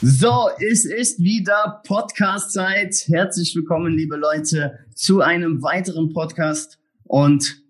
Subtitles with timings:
[0.00, 3.08] So, es ist wieder Podcast-Zeit.
[3.08, 6.78] Herzlich willkommen, liebe Leute, zu einem weiteren Podcast.
[7.02, 7.64] Und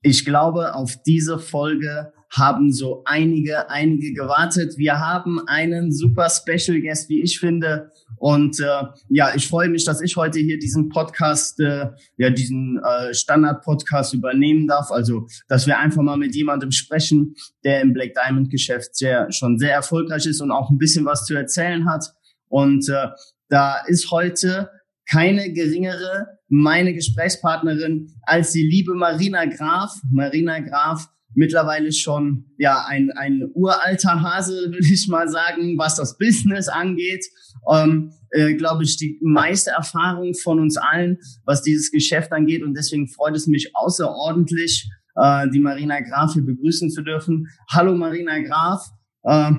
[0.00, 4.74] ich glaube, auf diese Folge haben so einige, einige gewartet.
[4.76, 7.90] Wir haben einen super Special Guest, wie ich finde.
[8.16, 12.80] Und äh, ja, ich freue mich, dass ich heute hier diesen Podcast, äh, ja, diesen
[12.84, 14.90] äh, Standard-Podcast übernehmen darf.
[14.90, 17.34] Also, dass wir einfach mal mit jemandem sprechen,
[17.64, 21.34] der im Black Diamond-Geschäft sehr, schon sehr erfolgreich ist und auch ein bisschen was zu
[21.34, 22.04] erzählen hat.
[22.48, 23.08] Und äh,
[23.48, 24.70] da ist heute
[25.08, 29.92] keine geringere meine Gesprächspartnerin als die liebe Marina Graf.
[30.10, 36.18] Marina Graf mittlerweile schon ja ein, ein uralter Hase, würde ich mal sagen, was das
[36.18, 37.24] Business angeht.
[37.72, 42.62] Ähm, äh, Glaube ich, die meiste Erfahrung von uns allen, was dieses Geschäft angeht.
[42.62, 47.48] Und deswegen freut es mich außerordentlich, äh, die Marina Graf hier begrüßen zu dürfen.
[47.70, 48.88] Hallo Marina Graf.
[49.22, 49.52] Äh,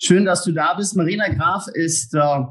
[0.00, 0.96] schön, dass du da bist.
[0.96, 2.44] Marina Graf ist äh,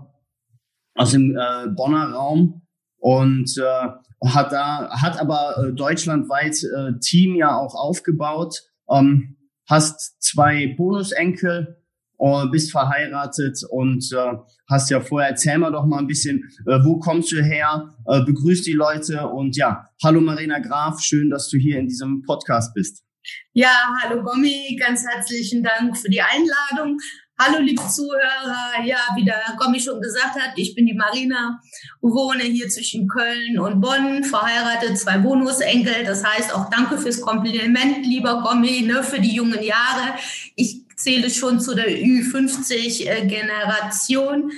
[0.95, 2.66] aus dem äh, Bonner Raum
[3.08, 8.64] und äh, hat da, hat aber äh, deutschlandweit äh, Team ja auch aufgebaut.
[8.91, 11.81] Ähm, hast zwei Bonusenkel,
[12.19, 14.33] äh, bist verheiratet und äh,
[14.69, 18.25] hast ja vorher, erzähl mal doch mal ein bisschen, äh, wo kommst du her, äh,
[18.25, 22.73] begrüß die Leute und ja, hallo Marina Graf, schön, dass du hier in diesem Podcast
[22.73, 23.05] bist.
[23.53, 26.97] Ja, hallo Gommi, ganz herzlichen Dank für die Einladung.
[27.39, 31.61] Hallo liebe Zuhörer, ja, wie der Gommi schon gesagt hat, ich bin die Marina,
[32.02, 36.03] wohne hier zwischen Köln und Bonn, verheiratet, zwei Bonusenkel.
[36.03, 40.15] Das heißt auch danke fürs Kompliment, lieber Gommi, ne, für die jungen Jahre.
[40.55, 44.52] Ich zähle schon zu der Ü50-Generation.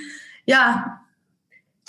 [0.46, 1.02] Ja,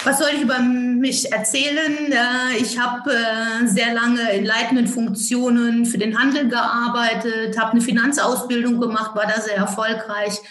[0.03, 2.13] was soll ich über mich erzählen?
[2.59, 8.81] Ich habe äh, sehr lange in leitenden Funktionen für den Handel gearbeitet, habe eine Finanzausbildung
[8.81, 10.41] gemacht, war da sehr erfolgreich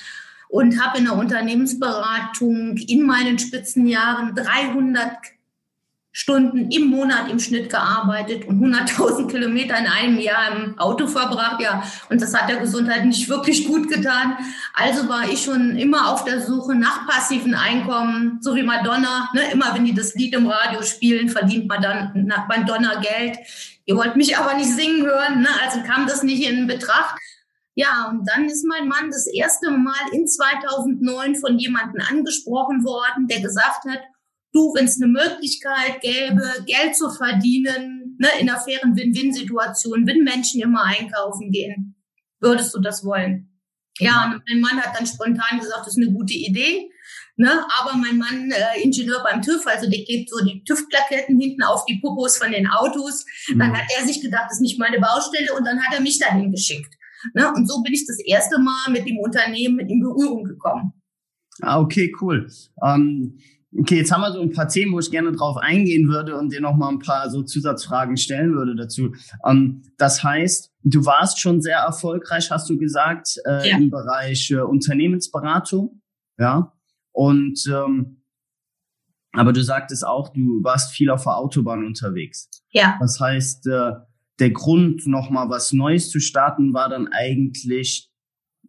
[0.51, 5.17] und habe in der Unternehmensberatung in meinen Spitzenjahren 300
[6.13, 11.61] Stunden im Monat im Schnitt gearbeitet und 100.000 Kilometer in einem Jahr im Auto verbracht.
[11.61, 14.37] Ja, und das hat der Gesundheit nicht wirklich gut getan.
[14.75, 19.31] Also war ich schon immer auf der Suche nach passiven Einkommen, so wie Madonna.
[19.35, 19.53] Ne?
[19.53, 23.39] Immer wenn die das Lied im Radio spielen, verdient Madonna Geld.
[23.87, 25.49] Ihr wollt mich aber nicht singen hören, ne?
[25.65, 27.15] also kam das nicht in Betracht.
[27.81, 33.27] Ja, und dann ist mein Mann das erste Mal in 2009 von jemandem angesprochen worden,
[33.27, 34.01] der gesagt hat,
[34.53, 40.25] du, wenn es eine Möglichkeit gäbe, Geld zu verdienen, ne, in einer fairen Win-Win-Situation, wenn
[40.25, 41.97] Menschen immer einkaufen gehen,
[42.41, 43.47] würdest du das wollen?
[43.99, 46.91] Ja, und mein Mann hat dann spontan gesagt, das ist eine gute Idee.
[47.37, 47.65] Ne?
[47.79, 51.87] Aber mein Mann, äh, Ingenieur beim TÜV, also der klebt so die TÜV-Plaketten hinten auf
[51.87, 53.25] die Popos von den Autos.
[53.49, 53.77] Dann mhm.
[53.77, 56.51] hat er sich gedacht, das ist nicht meine Baustelle und dann hat er mich dahin
[56.51, 56.95] geschickt.
[57.35, 57.53] Ne?
[57.55, 60.93] Und so bin ich das erste Mal mit dem Unternehmen in Berührung gekommen.
[61.63, 62.49] Ah, okay, cool.
[62.83, 63.39] Ähm,
[63.79, 66.53] okay, jetzt haben wir so ein paar Themen, wo ich gerne drauf eingehen würde und
[66.53, 69.15] dir noch mal ein paar so Zusatzfragen stellen würde dazu.
[69.45, 73.77] Ähm, das heißt, du warst schon sehr erfolgreich, hast du gesagt, äh, ja.
[73.77, 76.01] im Bereich äh, Unternehmensberatung,
[76.39, 76.73] ja.
[77.13, 78.21] Und ähm,
[79.33, 82.49] aber du sagtest auch, du warst viel auf der Autobahn unterwegs.
[82.71, 82.97] Ja.
[83.01, 83.93] Das heißt, äh,
[84.41, 88.11] der Grund, nochmal was Neues zu starten, war dann eigentlich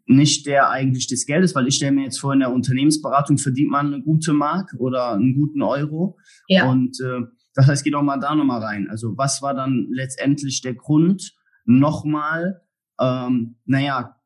[0.05, 3.69] nicht der eigentlich des Geldes, weil ich stelle mir jetzt vor, in der Unternehmensberatung verdient
[3.69, 6.17] man eine gute Mark oder einen guten Euro.
[6.47, 6.69] Ja.
[6.69, 7.21] Und äh,
[7.53, 8.87] das heißt, geh doch mal da nochmal rein.
[8.89, 11.33] Also was war dann letztendlich der Grund,
[11.65, 12.61] nochmal,
[12.99, 14.17] ähm, naja,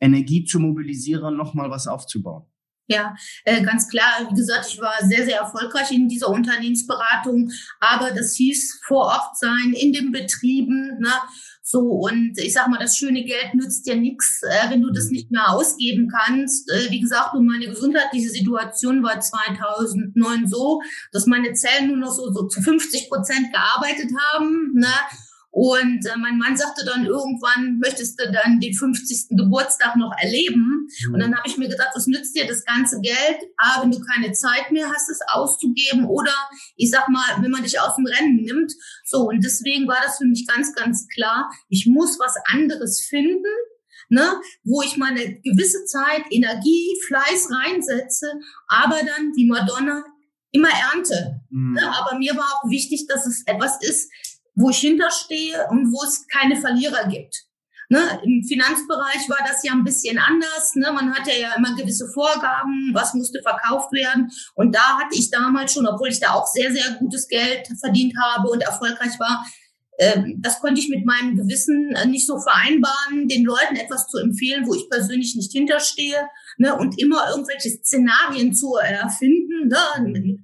[0.00, 2.49] Energie zu mobilisieren, nochmal was aufzubauen?
[2.90, 3.14] Ja,
[3.44, 4.26] äh, ganz klar.
[4.28, 7.48] Wie gesagt, ich war sehr, sehr erfolgreich in dieser Unternehmensberatung,
[7.78, 10.98] aber das hieß vor Ort sein in den Betrieben.
[10.98, 11.12] Ne?
[11.62, 15.10] So, und ich sag mal, das schöne Geld nützt ja nichts, äh, wenn du das
[15.10, 16.68] nicht mehr ausgeben kannst.
[16.68, 20.82] Äh, wie gesagt, meine gesundheitliche Situation war 2009 so,
[21.12, 24.72] dass meine Zellen nur noch so, so zu 50 Prozent gearbeitet haben.
[24.74, 24.92] Ne?
[25.52, 29.36] Und äh, mein Mann sagte dann irgendwann, möchtest du dann den 50.
[29.36, 30.88] Geburtstag noch erleben?
[31.06, 31.14] Mhm.
[31.14, 33.38] Und dann habe ich mir gedacht, was nützt dir das ganze Geld?
[33.56, 36.32] A, wenn du keine Zeit mehr hast, es auszugeben oder
[36.76, 38.72] ich sag mal, wenn man dich aus dem Rennen nimmt.
[39.04, 43.42] So, und deswegen war das für mich ganz, ganz klar, ich muss was anderes finden,
[44.08, 48.32] ne, wo ich meine gewisse Zeit, Energie, Fleiß reinsetze,
[48.68, 50.04] aber dann die Madonna
[50.52, 51.40] immer ernte.
[51.50, 51.74] Mhm.
[51.74, 54.10] Ne, aber mir war auch wichtig, dass es etwas ist,
[54.54, 57.44] wo ich hinterstehe und wo es keine Verlierer gibt.
[57.92, 60.76] Ne, Im Finanzbereich war das ja ein bisschen anders.
[60.76, 60.92] Ne?
[60.92, 64.30] Man hatte ja immer gewisse Vorgaben, was musste verkauft werden.
[64.54, 68.14] Und da hatte ich damals schon, obwohl ich da auch sehr, sehr gutes Geld verdient
[68.16, 69.44] habe und erfolgreich war,
[70.00, 74.18] ähm, das konnte ich mit meinem Gewissen äh, nicht so vereinbaren, den Leuten etwas zu
[74.18, 79.68] empfehlen, wo ich persönlich nicht hinterstehe ne, und immer irgendwelche Szenarien zu erfinden.
[79.68, 80.38] Ne,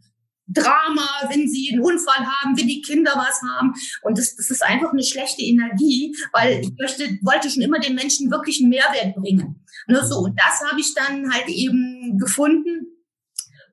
[0.48, 3.72] Drama, wenn sie einen Unfall haben, wenn die Kinder was haben.
[4.02, 7.94] Und das, das ist einfach eine schlechte Energie, weil ich möchte, wollte schon immer den
[7.94, 9.64] Menschen wirklich einen Mehrwert bringen.
[9.88, 12.86] Ne, so, und das habe ich dann halt eben gefunden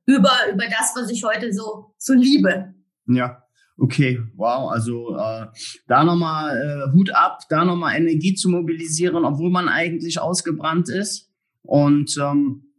[0.05, 2.73] über, über das, was ich heute so, so liebe.
[3.07, 3.39] Ja.
[3.75, 5.47] Okay, wow, also äh,
[5.87, 11.31] da nochmal äh, Hut ab, da nochmal Energie zu mobilisieren, obwohl man eigentlich ausgebrannt ist.
[11.63, 12.71] Und ähm,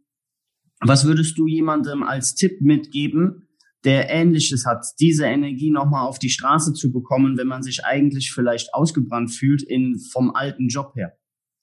[0.79, 3.44] was würdest du jemandem als Tipp mitgeben,
[3.85, 8.31] der Ähnliches hat, diese Energie nochmal auf die Straße zu bekommen, wenn man sich eigentlich
[8.31, 11.17] vielleicht ausgebrannt fühlt in, vom alten Job her?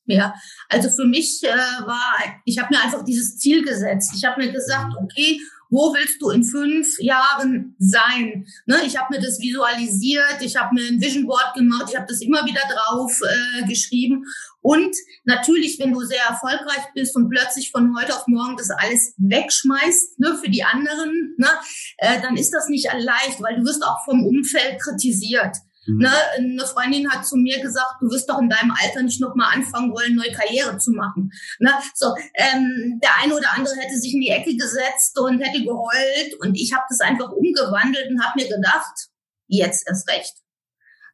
[0.06, 0.34] Ja,
[0.68, 4.12] also für mich äh, war, ich habe mir einfach dieses Ziel gesetzt.
[4.16, 5.38] Ich habe mir gesagt, okay,
[5.72, 8.46] wo willst du in fünf Jahren sein?
[8.66, 12.06] Ne, ich habe mir das visualisiert, ich habe mir ein Vision Board gemacht, ich habe
[12.06, 14.26] das immer wieder drauf äh, geschrieben.
[14.60, 19.14] Und natürlich, wenn du sehr erfolgreich bist und plötzlich von heute auf morgen das alles
[19.16, 21.48] wegschmeißt ne, für die anderen, ne,
[21.96, 25.56] äh, dann ist das nicht leicht, weil du wirst auch vom Umfeld kritisiert.
[25.86, 25.98] Mhm.
[25.98, 29.34] Ne, eine Freundin hat zu mir gesagt, du wirst doch in deinem Alter nicht noch
[29.34, 31.32] mal anfangen wollen, neue Karriere zu machen.
[31.58, 35.64] Ne, so, ähm, der eine oder andere hätte sich in die Ecke gesetzt und hätte
[35.64, 39.08] geheult und ich habe das einfach umgewandelt und habe mir gedacht,
[39.48, 40.34] jetzt erst recht.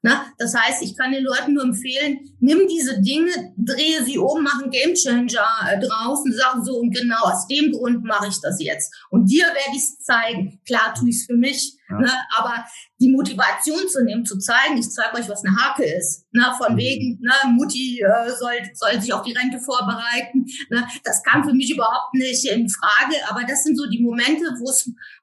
[0.01, 4.45] Na, das heißt, ich kann den Leuten nur empfehlen, nimm diese Dinge, drehe sie um,
[4.45, 8.41] mach einen Gamechanger äh, draus und sag so, und genau aus dem Grund mache ich
[8.41, 8.95] das jetzt.
[9.11, 10.61] Und dir werde ich es zeigen.
[10.65, 11.99] Klar tue ich es für mich, ja.
[11.99, 12.65] ne, aber
[13.01, 16.27] die Motivation zu nehmen, zu zeigen, ich zeige euch, was eine Hake ist.
[16.33, 16.79] Ne, von mhm.
[16.79, 20.47] wegen, ne, Mutti äh, soll, soll sich auf die Rente vorbereiten.
[20.71, 24.45] Ne, das kam für mich überhaupt nicht in Frage, aber das sind so die Momente,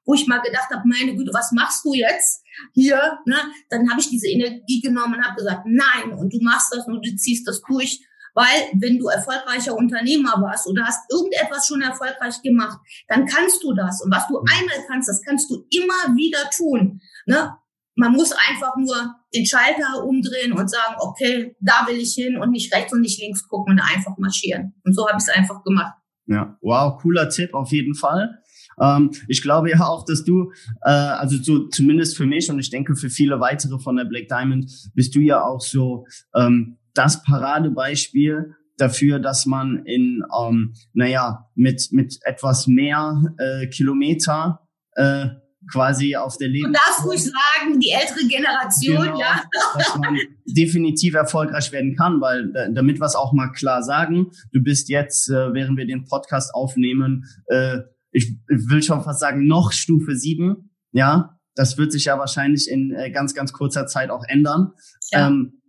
[0.04, 2.42] wo ich mal gedacht habe, meine Güte, was machst du jetzt?
[2.72, 3.36] hier, ne,
[3.70, 7.04] dann habe ich diese Energie genommen und habe gesagt, nein, und du machst das und
[7.04, 8.00] du ziehst das durch.
[8.36, 12.78] Weil wenn du erfolgreicher Unternehmer warst oder hast irgendetwas schon erfolgreich gemacht,
[13.08, 14.02] dann kannst du das.
[14.02, 17.00] Und was du einmal kannst, das kannst du immer wieder tun.
[17.24, 17.56] Ne?
[17.94, 22.50] Man muss einfach nur den Schalter umdrehen und sagen, okay, da will ich hin und
[22.50, 24.74] nicht rechts und nicht links gucken und einfach marschieren.
[24.84, 25.94] Und so habe ich es einfach gemacht.
[26.26, 28.42] Ja, wow, cooler Tipp auf jeden Fall.
[28.78, 32.68] Ähm, ich glaube ja auch, dass du, äh, also so zumindest für mich und ich
[32.68, 36.04] denke für viele weitere von der Black Diamond, bist du ja auch so
[36.34, 44.60] ähm, das Paradebeispiel dafür, dass man in, ähm, naja, mit, mit etwas mehr äh, Kilometer
[44.92, 45.28] äh,
[45.72, 46.72] quasi auf der Leben.
[46.72, 49.42] Du darfst ruhig sagen, die ältere Generation, genau, ja.
[49.74, 50.16] dass man
[50.46, 55.28] definitiv erfolgreich werden kann, weil damit wir es auch mal klar sagen, du bist jetzt,
[55.28, 57.78] äh, während wir den Podcast aufnehmen, äh,
[58.12, 60.70] ich will schon fast sagen, noch Stufe 7.
[60.92, 64.72] Ja, das wird sich ja wahrscheinlich in äh, ganz, ganz kurzer Zeit auch ändern.
[65.10, 65.26] Ja.
[65.26, 65.60] Ähm,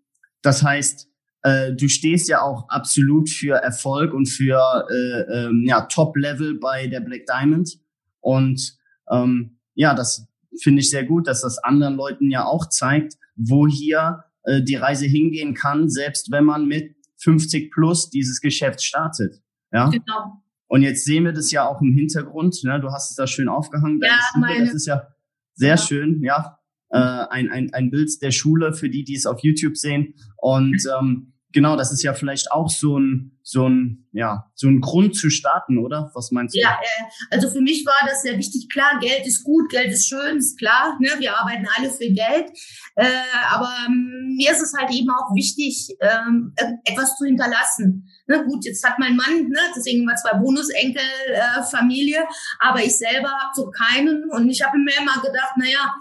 [0.42, 1.07] das heißt,
[1.44, 6.88] äh, du stehst ja auch absolut für Erfolg und für äh, ähm, ja, Top-Level bei
[6.88, 7.80] der Black Diamond.
[8.20, 8.78] Und
[9.10, 10.28] ähm, ja, das
[10.62, 14.76] finde ich sehr gut, dass das anderen Leuten ja auch zeigt, wo hier äh, die
[14.76, 19.42] Reise hingehen kann, selbst wenn man mit 50 plus dieses Geschäft startet.
[19.72, 19.90] Ja.
[19.90, 20.44] Genau.
[20.68, 22.62] Und jetzt sehen wir das ja auch im Hintergrund.
[22.64, 22.80] Ne?
[22.82, 24.02] Du hast es da schön aufgehangen.
[24.04, 24.66] Ja, meine.
[24.66, 25.08] Das ist ja
[25.54, 25.78] sehr ja.
[25.78, 26.60] schön, ja.
[26.90, 30.14] Äh, ein, ein, ein Bild der Schule für die, die es auf YouTube sehen.
[30.38, 34.80] Und ähm, genau, das ist ja vielleicht auch so ein, so ein, ja, so ein
[34.80, 36.12] Grund zu starten, oder?
[36.14, 36.60] Was meinst du?
[36.60, 38.70] Ja, äh, also für mich war das sehr wichtig.
[38.70, 40.98] Klar, Geld ist gut, Geld ist schön, ist klar.
[41.00, 41.10] Ne?
[41.20, 42.52] Wir arbeiten alle für Geld.
[42.96, 43.08] Äh,
[43.50, 46.54] aber ähm, mir ist es halt eben auch wichtig, ähm,
[46.86, 48.08] etwas zu hinterlassen.
[48.28, 52.26] Ne, gut, jetzt hat mein Mann, ne, deswegen mal zwei Bonusenkel äh, Familie,
[52.60, 55.96] aber ich selber habe so keinen und ich habe mir immer gedacht, naja,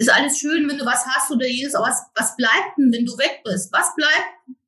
[0.00, 3.04] ist alles schön, wenn du was hast oder jedes, aber was, was bleibt denn, wenn
[3.04, 3.70] du weg bist?
[3.72, 4.58] Was bleibt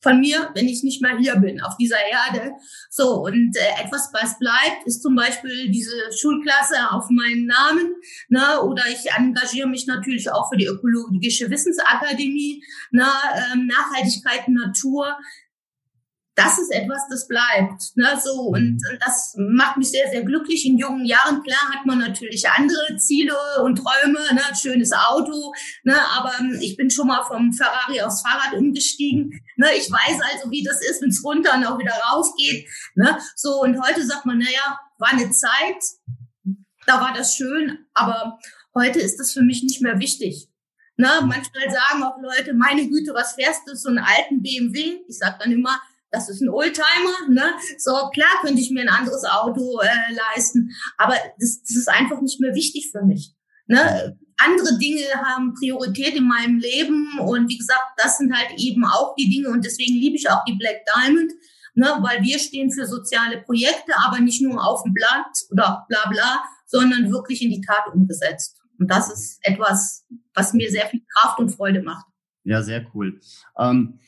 [0.00, 2.52] von mir, wenn ich nicht mehr hier bin, auf dieser Erde.
[2.88, 7.96] So, und äh, etwas, was bleibt, ist zum Beispiel diese Schulklasse auf meinen Namen.
[8.28, 8.62] Ne?
[8.62, 13.06] Oder ich engagiere mich natürlich auch für die Ökologische Wissensakademie, ne?
[13.52, 15.18] ähm, Nachhaltigkeit, Natur
[16.38, 17.96] das ist etwas, das bleibt.
[17.96, 18.06] Ne?
[18.22, 20.64] So, und, und das macht mich sehr, sehr glücklich.
[20.64, 24.40] In jungen Jahren, klar, hat man natürlich andere Ziele und Träume, ne?
[24.54, 25.52] schönes Auto,
[25.82, 25.96] ne?
[26.16, 29.42] aber ich bin schon mal vom Ferrari aufs Fahrrad umgestiegen.
[29.56, 29.66] Ne?
[29.76, 32.68] Ich weiß also, wie das ist, wenn es runter und auch wieder rauf geht.
[32.94, 33.18] Ne?
[33.34, 35.82] So, und heute sagt man, naja, war eine Zeit,
[36.86, 38.38] da war das schön, aber
[38.76, 40.48] heute ist das für mich nicht mehr wichtig.
[40.96, 41.08] Ne?
[41.22, 45.00] Manchmal sagen auch Leute, meine Güte, was fährst du, so einen alten BMW?
[45.08, 45.80] Ich sage dann immer,
[46.10, 47.52] das ist ein Oldtimer, ne?
[47.78, 52.20] So klar könnte ich mir ein anderes Auto äh, leisten, aber das, das ist einfach
[52.20, 53.34] nicht mehr wichtig für mich.
[53.66, 54.16] Ne?
[54.38, 59.14] Andere Dinge haben Priorität in meinem Leben und wie gesagt, das sind halt eben auch
[59.16, 61.32] die Dinge und deswegen liebe ich auch die Black Diamond,
[61.74, 61.98] ne?
[62.00, 66.42] weil wir stehen für soziale Projekte, aber nicht nur auf dem Blatt oder bla bla,
[66.66, 68.56] sondern wirklich in die Tat umgesetzt.
[68.78, 72.06] Und das ist etwas, was mir sehr viel Kraft und Freude macht.
[72.44, 73.20] Ja, sehr cool.
[73.58, 73.98] Ähm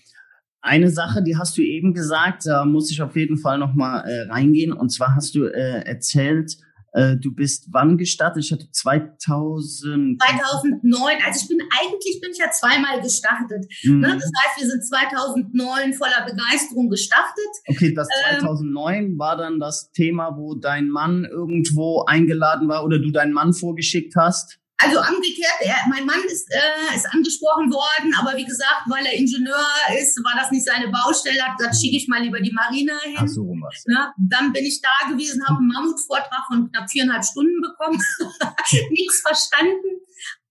[0.62, 4.30] eine Sache, die hast du eben gesagt, da muss ich auf jeden Fall nochmal äh,
[4.30, 4.72] reingehen.
[4.72, 6.56] Und zwar hast du äh, erzählt,
[6.92, 8.44] äh, du bist wann gestartet?
[8.44, 10.20] Ich hatte 2000.
[10.20, 11.16] 2009.
[11.24, 13.66] Also ich bin eigentlich bin ich ja zweimal gestartet.
[13.84, 14.00] Mhm.
[14.00, 14.08] Ne?
[14.08, 17.48] Das heißt, wir sind 2009 voller Begeisterung gestartet.
[17.68, 18.08] Okay, das
[18.40, 23.32] 2009 ähm, war dann das Thema, wo dein Mann irgendwo eingeladen war oder du deinen
[23.32, 24.59] Mann vorgeschickt hast.
[24.82, 29.12] Also umgekehrt, er, mein Mann ist, äh, ist angesprochen worden, aber wie gesagt, weil er
[29.12, 29.66] Ingenieur
[30.00, 33.16] ist, war das nicht seine Baustelle, hat gesagt, schicke ich mal lieber die Marine hin.
[33.18, 33.84] Ach so, was.
[33.86, 34.12] Ne?
[34.16, 38.00] Dann bin ich da gewesen, habe einen Mammutvortrag von knapp viereinhalb Stunden bekommen,
[38.90, 40.00] nichts verstanden,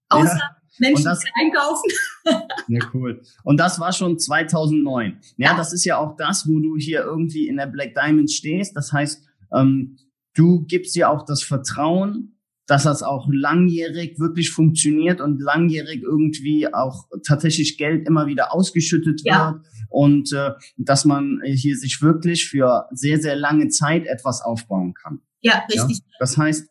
[0.09, 0.55] außer ja.
[0.77, 1.89] Menschen das, einkaufen.
[2.67, 3.21] ja, cool.
[3.43, 5.19] Und das war schon 2009.
[5.37, 8.31] Ja, ja, das ist ja auch das, wo du hier irgendwie in der Black Diamond
[8.31, 8.75] stehst.
[8.75, 9.97] Das heißt, ähm,
[10.35, 12.38] du gibst dir auch das Vertrauen,
[12.69, 19.21] dass das auch langjährig wirklich funktioniert und langjährig irgendwie auch tatsächlich Geld immer wieder ausgeschüttet
[19.25, 19.53] ja.
[19.53, 24.93] wird und äh, dass man hier sich wirklich für sehr, sehr lange Zeit etwas aufbauen
[24.93, 25.19] kann.
[25.41, 25.97] Ja, richtig.
[25.97, 26.15] Ja?
[26.19, 26.69] Das heißt,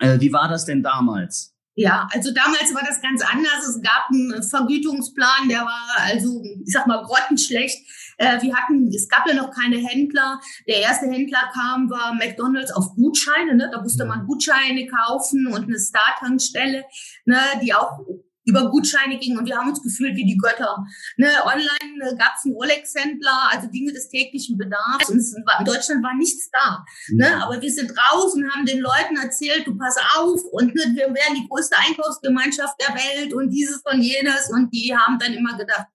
[0.00, 1.54] äh, wie war das denn damals?
[1.76, 3.68] Ja, also damals war das ganz anders.
[3.68, 7.78] Es gab einen Vergütungsplan, der war also, ich sag mal, grottenschlecht.
[8.18, 10.40] Äh, wir hatten, es gab ja noch keine Händler.
[10.66, 13.54] Der erste Händler kam, war McDonalds auf Gutscheine.
[13.54, 13.68] Ne?
[13.72, 16.84] Da musste man Gutscheine kaufen und eine Star-Tankstelle,
[17.24, 18.00] ne, die auch
[18.46, 20.86] über Gutscheine ging und wir haben uns gefühlt wie die Götter.
[21.16, 25.10] Ne, online äh, gab es einen Rolex-Händler, also Dinge des täglichen Bedarfs.
[25.10, 26.84] Und in Deutschland war nichts da.
[27.08, 27.16] Mhm.
[27.18, 30.82] Ne, aber wir sind raus und haben den Leuten erzählt, du pass auf und ne,
[30.94, 34.48] wir wären die größte Einkaufsgemeinschaft der Welt und dieses und jenes.
[34.50, 35.86] Und die haben dann immer gedacht,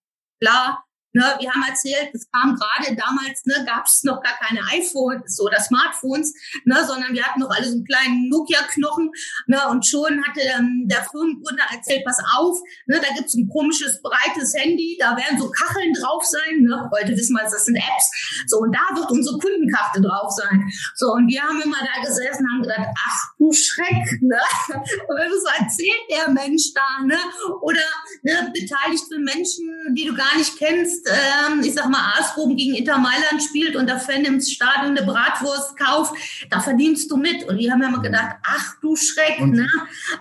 [0.41, 4.61] klar, Ne, wir haben erzählt, es kam gerade damals, ne, gab es noch gar keine
[4.71, 9.11] iPhones oder Smartphones, ne, sondern wir hatten noch alle so einen kleinen Nokia-Knochen.
[9.47, 14.01] Ne, und schon hatte ähm, der Firmengründer erzählt, pass auf, ne, da gibt's ein komisches,
[14.01, 16.61] breites Handy, da werden so Kacheln drauf sein.
[16.61, 18.45] Ne, heute wissen wir, das sind Apps.
[18.47, 20.63] So, und da wird unsere Kundenkarte drauf sein.
[20.95, 24.39] So, und wir haben immer da gesessen und haben gedacht, ach du Schreck, ne?
[24.69, 27.17] Was erzählt der Mensch da, ne?
[27.61, 27.81] Oder
[28.23, 32.55] ne, beteiligt für Menschen, die du gar nicht kennst jetzt, ähm, ich sag mal, Aasproben
[32.55, 36.13] gegen Inter Mailand spielt und der Fan im Stadion eine Bratwurst kauft,
[36.49, 37.43] da verdienst du mit.
[37.47, 39.51] Und die haben ja immer gedacht, ach du Schreck, und?
[39.51, 39.67] ne?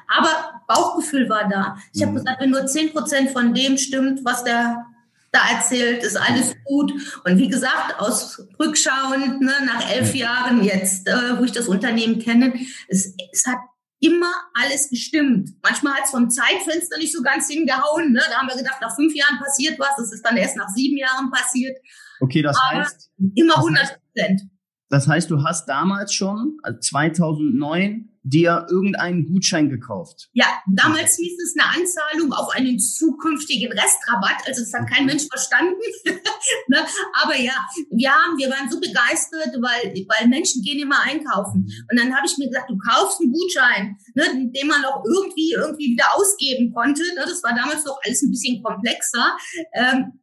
[0.09, 1.77] Aber Bauchgefühl war da.
[1.93, 2.17] Ich habe mhm.
[2.17, 4.87] gesagt, wenn nur zehn Prozent von dem stimmt, was der
[5.33, 6.93] da erzählt, ist alles gut.
[7.25, 12.19] Und wie gesagt, aus Rückschauend, ne, nach elf Jahren jetzt, äh, wo ich das Unternehmen
[12.19, 12.53] kenne,
[12.89, 13.59] es, es hat
[14.01, 15.51] immer alles gestimmt.
[15.63, 18.13] Manchmal hat es vom Zeitfenster nicht so ganz hingehauen.
[18.13, 18.21] Ne?
[18.31, 19.97] Da haben wir gedacht, nach fünf Jahren passiert was.
[19.97, 21.77] Das ist dann erst nach sieben Jahren passiert.
[22.21, 23.11] Okay, das Aber heißt.
[23.35, 24.43] Immer 100 Prozent.
[24.89, 30.29] Das heißt, du hast damals schon, 2009, also dir irgendeinen Gutschein gekauft.
[30.33, 34.47] Ja, damals hieß es eine Anzahlung auf einen zukünftigen Restrabatt.
[34.47, 35.81] Also das hat kein Mensch verstanden.
[36.69, 36.79] ne?
[37.23, 37.55] Aber ja,
[37.91, 41.67] wir haben, wir waren so begeistert, weil, weil Menschen gehen immer einkaufen.
[41.91, 45.53] Und dann habe ich mir gesagt, du kaufst einen Gutschein, ne, den man auch irgendwie,
[45.53, 47.03] irgendwie wieder ausgeben konnte.
[47.15, 47.23] Ne?
[47.25, 49.37] Das war damals noch alles ein bisschen komplexer.
[49.75, 50.21] Ähm,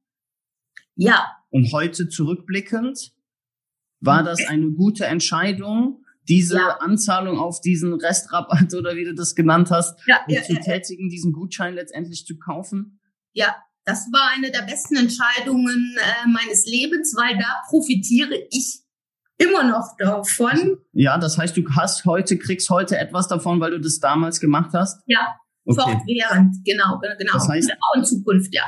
[0.95, 1.27] ja.
[1.49, 3.11] Und heute zurückblickend,
[3.99, 6.77] war das eine gute Entscheidung, diese ja.
[6.79, 11.33] Anzahlung auf diesen Restrabatt oder wie du das genannt hast, ja, ja, zu tätigen, diesen
[11.33, 12.99] Gutschein letztendlich zu kaufen?
[13.33, 13.55] Ja,
[13.85, 18.81] das war eine der besten Entscheidungen äh, meines Lebens, weil da profitiere ich
[19.37, 20.77] immer noch davon.
[20.93, 24.71] Ja, das heißt, du hast heute, kriegst heute etwas davon, weil du das damals gemacht
[24.73, 25.01] hast?
[25.05, 25.81] Ja, okay.
[25.81, 27.33] fortwährend, genau, genau.
[27.33, 28.63] Das heißt, auch in Zukunft, ja.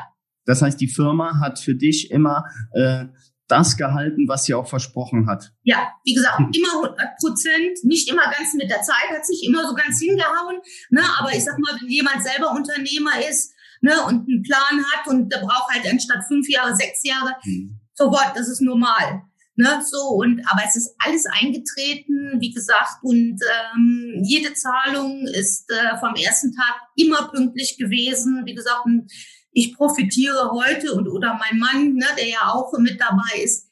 [0.46, 3.06] Das heißt, die Firma hat für dich immer äh,
[3.50, 5.52] das gehalten, was sie auch versprochen hat.
[5.64, 9.68] Ja, wie gesagt, immer 100 Prozent, nicht immer ganz mit der Zeit, hat sich immer
[9.68, 10.58] so ganz hingehauen.
[10.90, 11.02] Ne?
[11.20, 15.32] Aber ich sag mal, wenn jemand selber Unternehmer ist ne, und einen Plan hat und
[15.32, 17.80] der braucht halt anstatt fünf Jahre, sechs Jahre, mhm.
[17.94, 19.24] so Gott, das ist normal.
[19.56, 23.42] Ne, so und aber es ist alles eingetreten, wie gesagt, und
[23.76, 28.44] ähm, jede Zahlung ist äh, vom ersten Tag immer pünktlich gewesen.
[28.46, 28.86] Wie gesagt,
[29.52, 33.70] ich profitiere heute und oder mein Mann, ne, der ja auch mit dabei ist,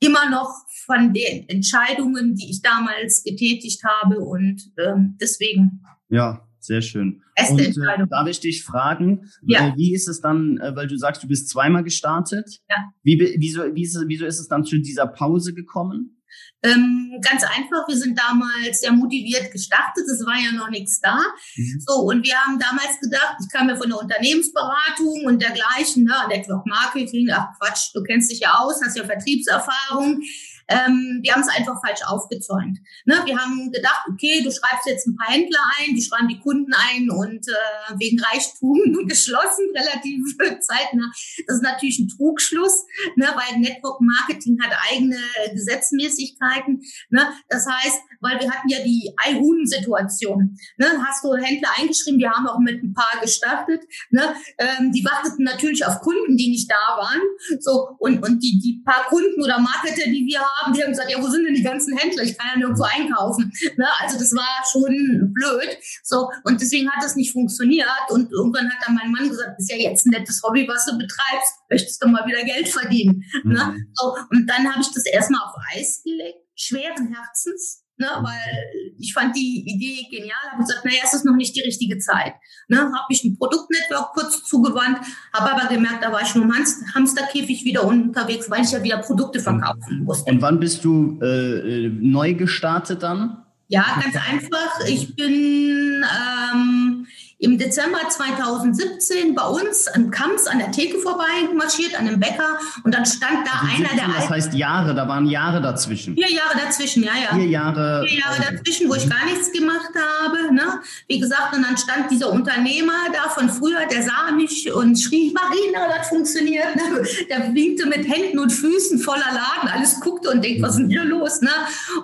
[0.00, 0.50] immer noch
[0.84, 5.82] von den Entscheidungen, die ich damals getätigt habe und ähm, deswegen.
[6.08, 7.22] Ja, sehr schön.
[7.50, 9.68] Und äh, darf ich dich fragen, ja.
[9.68, 12.60] äh, wie ist es dann, äh, weil du sagst, du bist zweimal gestartet?
[12.68, 12.76] Ja.
[13.02, 16.13] Wie, wieso, wieso, wieso ist es dann zu dieser Pause gekommen?
[16.62, 21.18] Ähm, ganz einfach, wir sind damals sehr motiviert gestartet, es war ja noch nichts da.
[21.56, 21.84] Mhm.
[21.86, 26.14] So, und wir haben damals gedacht, ich kam ja von der Unternehmensberatung und dergleichen, ne,
[26.28, 30.22] Network Marketing, ach Quatsch, du kennst dich ja aus, hast ja Vertriebserfahrung.
[30.68, 32.78] Ähm, wir haben es einfach falsch aufgezäunt.
[33.04, 33.20] Ne?
[33.24, 36.72] Wir haben gedacht, okay, du schreibst jetzt ein paar Händler ein, die schreiben die Kunden
[36.72, 38.78] ein und äh, wegen Reichtum
[39.08, 40.24] geschlossen, relativ
[40.60, 41.10] zeitnah.
[41.46, 42.84] Das ist natürlich ein Trugschluss,
[43.16, 43.26] ne?
[43.34, 45.18] weil Network Marketing hat eigene
[45.52, 46.82] Gesetzmäßigkeiten.
[47.10, 47.26] Ne?
[47.48, 50.56] Das heißt, weil wir hatten ja die Eihuhn-Situation.
[50.78, 50.86] Ne?
[51.06, 53.82] Hast du Händler eingeschrieben, wir haben auch mit ein paar gestartet.
[54.10, 54.34] Ne?
[54.58, 57.20] Ähm, die warteten natürlich auf Kunden, die nicht da waren.
[57.60, 61.10] So und und die die paar Kunden oder Marketer, die wir haben, die haben gesagt,
[61.10, 62.22] ja, wo sind denn die ganzen Händler?
[62.22, 63.52] Ich kann ja nirgendwo einkaufen.
[63.76, 63.86] Ne?
[64.00, 65.78] Also das war schon blöd.
[66.02, 67.88] So, und deswegen hat das nicht funktioniert.
[68.10, 70.86] Und irgendwann hat dann mein Mann gesagt, das ist ja jetzt ein nettes Hobby, was
[70.86, 71.54] du betreibst.
[71.70, 73.24] Möchtest du mal wieder Geld verdienen?
[73.42, 73.42] Ne?
[73.44, 73.52] Mhm.
[73.52, 73.86] Ne?
[73.94, 77.83] So, und dann habe ich das erstmal auf Eis gelegt, schweren Herzens.
[77.96, 81.60] Ne, weil ich fand die Idee genial, habe gesagt, naja, es ist noch nicht die
[81.60, 82.34] richtige Zeit.
[82.68, 84.98] Ne, habe mich ein Produktnetwork kurz zugewandt,
[85.32, 88.98] habe aber gemerkt, da war ich nur im Hamsterkäfig wieder unterwegs, weil ich ja wieder
[88.98, 90.30] Produkte verkaufen musste.
[90.30, 93.44] Und wann bist du äh, neu gestartet dann?
[93.68, 94.86] Ja, ganz einfach.
[94.86, 96.04] Ich bin
[96.52, 97.06] ähm,
[97.44, 101.24] im Dezember 2017 bei uns am Kamps an der Theke vorbei
[101.54, 105.06] marschiert, an dem Bäcker und dann stand da also einer der Das heißt Jahre, da
[105.06, 106.14] waren Jahre dazwischen.
[106.14, 107.36] Vier Jahre dazwischen, ja, ja.
[107.36, 108.06] Vier Jahre.
[108.08, 110.54] Vier Jahre dazwischen, wo ich gar nichts gemacht habe.
[110.54, 110.80] Ne?
[111.06, 115.34] Wie gesagt, und dann stand dieser Unternehmer da von früher, der sah mich und schrie,
[115.34, 116.74] Marina, das funktioniert.
[116.76, 117.06] Ne?
[117.28, 120.88] Der winkte mit Händen und Füßen voller Laden, alles guckte und denkt, was ist denn
[120.88, 121.42] hier los?
[121.42, 121.50] Ne?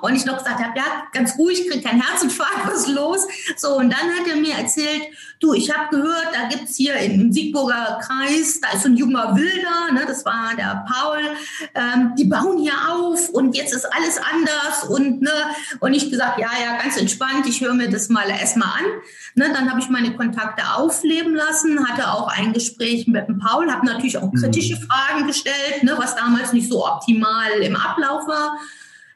[0.03, 3.27] Und ich noch gesagt habe, ja, ganz ruhig, krieg kein Herzinfarkt, was ist los?
[3.57, 5.03] So, und dann hat er mir erzählt,
[5.41, 9.35] Du, ich habe gehört, da gibt's hier im Siegburger Kreis, da ist so ein junger
[9.35, 11.19] Wilder, ne, das war der Paul,
[11.75, 15.31] ähm, die bauen hier auf und jetzt ist alles anders und ne,
[15.81, 18.85] und ich gesagt, ja, ja, ganz entspannt, ich höre mir das mal erstmal an.
[19.35, 23.73] Ne, dann habe ich meine Kontakte aufleben lassen, hatte auch ein Gespräch mit dem Paul,
[23.73, 24.83] habe natürlich auch kritische mhm.
[24.83, 28.59] Fragen gestellt, ne, was damals nicht so optimal im Ablauf war.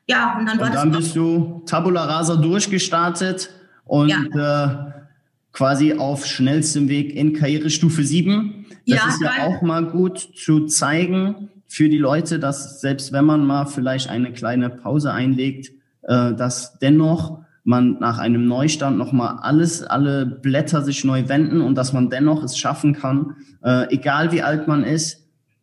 [0.07, 3.51] Ja, und dann war und dann bist du Tabula Rasa durchgestartet
[3.85, 4.65] und ja.
[4.65, 5.04] äh,
[5.55, 8.67] quasi auf schnellstem Weg in Karrierestufe 7.
[8.87, 13.25] Das ja, ist ja auch mal gut zu zeigen für die Leute, dass selbst wenn
[13.25, 15.71] man mal vielleicht eine kleine Pause einlegt,
[16.03, 21.77] äh, dass dennoch man nach einem Neustart nochmal alles, alle Blätter sich neu wenden und
[21.77, 25.23] dass man dennoch es schaffen kann, äh, egal wie alt man ist,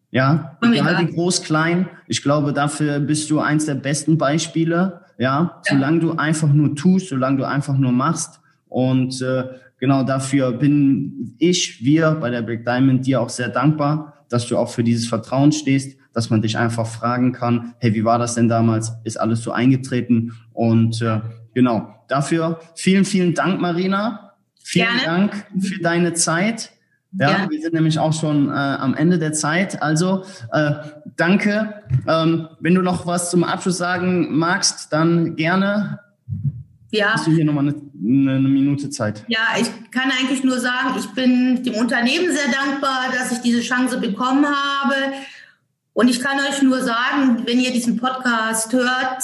[0.10, 1.88] ja, egal wie groß, klein.
[2.08, 5.62] Ich glaube, dafür bist du eins der besten Beispiele, ja, ja.
[5.64, 9.44] solange du einfach nur tust, solange du einfach nur machst und äh,
[9.82, 14.58] genau dafür bin ich, wir bei der Black Diamond dir auch sehr dankbar, dass du
[14.58, 18.36] auch für dieses Vertrauen stehst, dass man dich einfach fragen kann, hey, wie war das
[18.36, 18.94] denn damals?
[19.04, 20.34] Ist alles so eingetreten?
[20.54, 21.20] Und äh,
[21.54, 24.34] genau, dafür vielen, vielen Dank, Marina.
[24.64, 25.04] Vielen Gerne.
[25.06, 26.72] Dank für deine Zeit.
[27.14, 29.82] Ja, ja, wir sind nämlich auch schon äh, am Ende der Zeit.
[29.82, 30.74] Also äh,
[31.18, 31.74] danke.
[32.08, 36.00] Ähm, wenn du noch was zum Abschluss sagen magst, dann gerne.
[36.92, 37.14] Ja.
[37.14, 39.24] Hast du hier nochmal eine eine, Minute Zeit.
[39.28, 43.62] Ja, ich kann eigentlich nur sagen, ich bin dem Unternehmen sehr dankbar, dass ich diese
[43.62, 44.96] Chance bekommen habe.
[45.94, 49.24] Und ich kann euch nur sagen, wenn ihr diesen Podcast hört,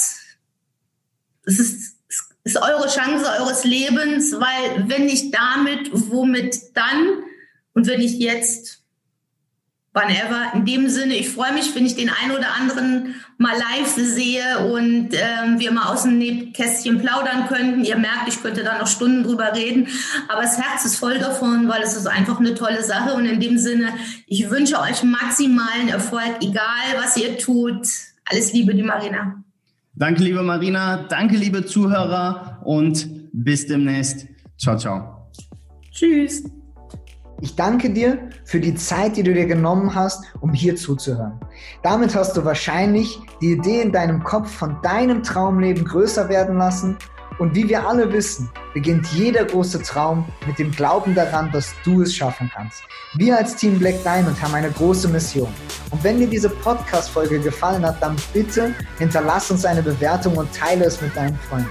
[1.43, 7.23] es ist, es ist eure Chance eures Lebens, weil wenn nicht damit, womit dann?
[7.73, 8.83] Und wenn ich jetzt
[9.93, 10.53] whenever.
[10.53, 14.59] In dem Sinne, ich freue mich, wenn ich den einen oder anderen mal live sehe
[14.71, 17.83] und ähm, wir mal aus dem Kästchen plaudern könnten.
[17.83, 19.87] Ihr merkt, ich könnte da noch Stunden drüber reden,
[20.27, 23.13] aber das Herz ist voll davon, weil es ist einfach eine tolle Sache.
[23.13, 23.93] Und in dem Sinne,
[24.27, 27.87] ich wünsche euch maximalen Erfolg, egal was ihr tut.
[28.25, 29.43] Alles Liebe, die Marina.
[29.95, 31.07] Danke, liebe Marina.
[31.09, 34.27] Danke, liebe Zuhörer und bis demnächst.
[34.57, 35.29] Ciao, ciao.
[35.91, 36.43] Tschüss.
[37.39, 41.39] Ich danke dir für die Zeit, die du dir genommen hast, um hier zuzuhören.
[41.83, 46.97] Damit hast du wahrscheinlich die Idee in deinem Kopf von deinem Traumleben größer werden lassen
[47.39, 52.01] Und wie wir alle wissen, beginnt jeder große Traum mit dem Glauben daran, dass du
[52.01, 52.81] es schaffen kannst.
[53.15, 55.49] Wir als Team Black Diamond haben eine große Mission.
[55.91, 60.85] Und wenn dir diese Podcast-Folge gefallen hat, dann bitte hinterlass uns eine Bewertung und teile
[60.85, 61.69] es mit deinen Freunden.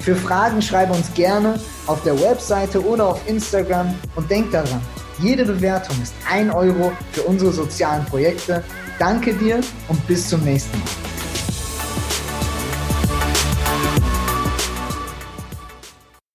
[0.00, 4.82] Für Fragen schreibe uns gerne auf der Webseite oder auf Instagram und denk daran,
[5.18, 8.62] jede Bewertung ist ein Euro für unsere sozialen Projekte.
[8.98, 11.15] Danke dir und bis zum nächsten Mal.